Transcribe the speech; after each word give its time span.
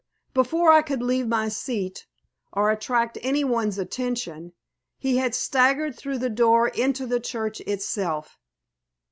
Before 0.33 0.71
I 0.71 0.81
could 0.81 1.03
leave 1.03 1.27
my 1.27 1.47
seat, 1.47 2.07
or 2.53 2.71
attract 2.71 3.19
any 3.21 3.43
one's 3.43 3.77
attention, 3.77 4.53
he 4.97 5.17
had 5.17 5.35
staggered 5.35 5.95
through 5.95 6.17
the 6.17 6.27
door 6.27 6.69
into 6.69 7.05
the 7.05 7.19
church 7.19 7.61
itself. 7.67 8.39